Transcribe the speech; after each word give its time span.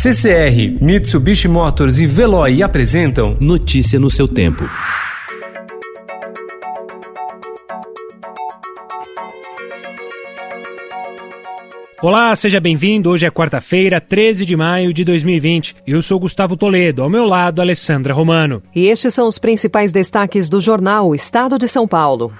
CCR, 0.00 0.80
Mitsubishi 0.80 1.48
Motors 1.48 1.98
e 1.98 2.06
Veloy 2.06 2.62
apresentam 2.62 3.36
Notícia 3.40 3.98
no 3.98 4.08
seu 4.08 4.28
tempo. 4.28 4.62
Olá, 12.00 12.36
seja 12.36 12.60
bem-vindo. 12.60 13.10
Hoje 13.10 13.26
é 13.26 13.30
quarta-feira, 13.30 14.00
13 14.00 14.46
de 14.46 14.56
maio 14.56 14.94
de 14.94 15.02
2020. 15.02 15.74
Eu 15.84 16.00
sou 16.00 16.20
Gustavo 16.20 16.56
Toledo, 16.56 17.02
ao 17.02 17.10
meu 17.10 17.24
lado, 17.24 17.60
Alessandra 17.60 18.14
Romano. 18.14 18.62
E 18.72 18.86
estes 18.86 19.12
são 19.12 19.26
os 19.26 19.36
principais 19.36 19.90
destaques 19.90 20.48
do 20.48 20.60
jornal 20.60 21.12
Estado 21.12 21.58
de 21.58 21.66
São 21.66 21.88
Paulo. 21.88 22.32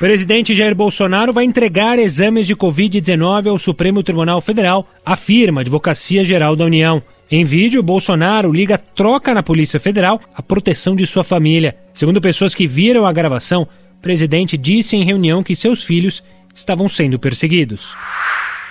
Presidente 0.00 0.54
Jair 0.54 0.74
Bolsonaro 0.74 1.30
vai 1.30 1.44
entregar 1.44 1.98
exames 1.98 2.46
de 2.46 2.56
Covid-19 2.56 3.48
ao 3.48 3.58
Supremo 3.58 4.02
Tribunal 4.02 4.40
Federal, 4.40 4.86
afirma 5.04 5.60
a 5.60 5.62
Advocacia 5.62 6.24
Geral 6.24 6.56
da 6.56 6.64
União. 6.64 7.02
Em 7.30 7.44
vídeo, 7.44 7.82
Bolsonaro 7.82 8.50
liga 8.50 8.78
troca 8.78 9.34
na 9.34 9.42
Polícia 9.42 9.78
Federal 9.78 10.18
a 10.34 10.40
proteção 10.40 10.96
de 10.96 11.06
sua 11.06 11.22
família. 11.22 11.76
Segundo 11.92 12.18
pessoas 12.18 12.54
que 12.54 12.66
viram 12.66 13.04
a 13.04 13.12
gravação, 13.12 13.64
o 13.98 14.00
presidente 14.00 14.56
disse 14.56 14.96
em 14.96 15.04
reunião 15.04 15.42
que 15.42 15.54
seus 15.54 15.84
filhos 15.84 16.24
estavam 16.54 16.88
sendo 16.88 17.18
perseguidos. 17.18 17.94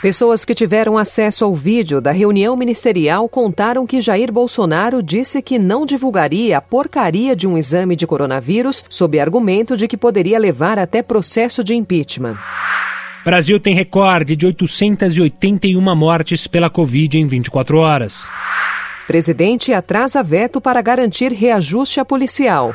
Pessoas 0.02 0.46
que 0.46 0.56
tiveram 0.56 0.98
acesso 0.98 1.44
ao 1.44 1.54
vídeo 1.54 2.00
da 2.00 2.12
reunião 2.12 2.56
ministerial 2.56 3.28
contaram 3.28 3.86
que 3.86 4.00
Jair 4.00 4.32
Bolsonaro 4.32 5.04
disse 5.04 5.42
que 5.42 5.60
não 5.60 5.86
divulgaria 5.86 6.58
a 6.58 6.62
porcaria 6.62 7.36
de 7.36 7.46
um 7.46 7.58
exame 7.58 7.98
de 7.98 8.08
coronavírus 8.08 8.86
sob 8.90 9.20
argumento 9.20 9.76
de 9.76 9.90
que 9.90 9.98
poderia 9.98 10.40
levar 10.40 10.80
até 10.80 11.04
processo 11.04 11.66
de 11.66 11.76
impeachment. 11.76 12.38
Brasil 13.26 13.60
tem 13.60 13.76
recorde 13.76 14.38
de 14.38 14.46
881 14.46 15.82
mortes 15.98 16.48
pela 16.48 16.70
Covid 16.70 17.20
em 17.20 17.28
24 17.28 17.78
horas. 17.80 18.30
Presidente 19.06 19.74
atrasa 19.74 20.24
veto 20.24 20.62
para 20.62 20.82
garantir 20.82 21.34
reajuste 21.34 22.00
a 22.00 22.06
policial. 22.06 22.74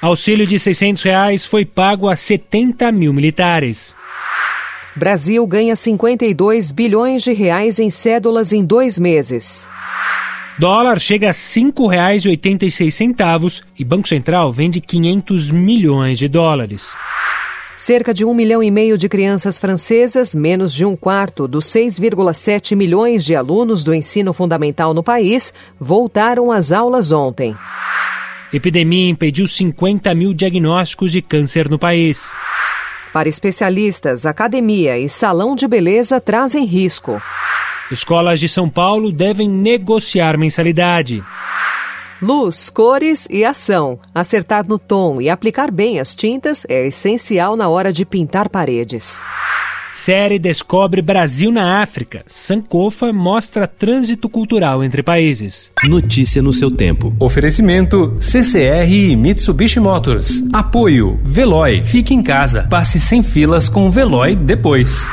Auxílio 0.00 0.46
de 0.46 0.56
600 0.56 1.02
reais 1.02 1.44
foi 1.44 1.64
pago 1.64 2.08
a 2.08 2.14
70 2.14 2.92
mil 2.92 3.12
militares. 3.12 3.96
Brasil 4.98 5.46
ganha 5.46 5.76
52 5.76 6.72
bilhões 6.72 7.22
de 7.22 7.32
reais 7.32 7.78
em 7.78 7.88
cédulas 7.88 8.52
em 8.52 8.64
dois 8.64 8.98
meses. 8.98 9.70
Dólar 10.58 10.98
chega 10.98 11.28
a 11.28 11.30
R$ 11.30 11.36
5,86 11.36 13.62
e 13.78 13.84
Banco 13.84 14.08
Central 14.08 14.52
vende 14.52 14.80
500 14.80 15.52
milhões 15.52 16.18
de 16.18 16.26
dólares. 16.26 16.96
Cerca 17.76 18.12
de 18.12 18.24
um 18.24 18.34
milhão 18.34 18.60
e 18.60 18.72
meio 18.72 18.98
de 18.98 19.08
crianças 19.08 19.56
francesas, 19.56 20.34
menos 20.34 20.74
de 20.74 20.84
um 20.84 20.96
quarto 20.96 21.46
dos 21.46 21.66
6,7 21.66 22.74
milhões 22.74 23.24
de 23.24 23.36
alunos 23.36 23.84
do 23.84 23.94
ensino 23.94 24.32
fundamental 24.32 24.92
no 24.92 25.04
país, 25.04 25.54
voltaram 25.78 26.50
às 26.50 26.72
aulas 26.72 27.12
ontem. 27.12 27.54
Epidemia 28.52 29.08
impediu 29.08 29.46
50 29.46 30.12
mil 30.16 30.34
diagnósticos 30.34 31.12
de 31.12 31.22
câncer 31.22 31.68
no 31.68 31.78
país. 31.78 32.32
Para 33.12 33.28
especialistas, 33.28 34.26
academia 34.26 34.98
e 34.98 35.08
salão 35.08 35.56
de 35.56 35.66
beleza 35.66 36.20
trazem 36.20 36.64
risco. 36.64 37.20
Escolas 37.90 38.38
de 38.38 38.48
São 38.48 38.68
Paulo 38.68 39.10
devem 39.10 39.48
negociar 39.48 40.36
mensalidade. 40.36 41.24
Luz, 42.20 42.68
cores 42.68 43.26
e 43.30 43.44
ação. 43.44 43.98
Acertar 44.14 44.66
no 44.66 44.78
tom 44.78 45.20
e 45.20 45.30
aplicar 45.30 45.70
bem 45.70 46.00
as 46.00 46.14
tintas 46.14 46.66
é 46.68 46.88
essencial 46.88 47.56
na 47.56 47.68
hora 47.68 47.92
de 47.92 48.04
pintar 48.04 48.48
paredes. 48.48 49.22
Série 49.92 50.38
descobre 50.38 51.02
Brasil 51.02 51.50
na 51.50 51.82
África. 51.82 52.22
Sankofa 52.26 53.12
mostra 53.12 53.66
trânsito 53.66 54.28
cultural 54.28 54.84
entre 54.84 55.02
países. 55.02 55.70
Notícia 55.84 56.42
no 56.42 56.52
seu 56.52 56.70
tempo. 56.70 57.14
Oferecimento 57.18 58.16
CCR 58.20 58.90
e 58.90 59.16
Mitsubishi 59.16 59.80
Motors. 59.80 60.44
Apoio 60.52 61.18
Veloy. 61.22 61.82
Fique 61.84 62.14
em 62.14 62.22
casa. 62.22 62.66
Passe 62.68 63.00
sem 63.00 63.22
filas 63.22 63.68
com 63.68 63.86
o 63.86 63.90
Veloy 63.90 64.36
depois. 64.36 65.08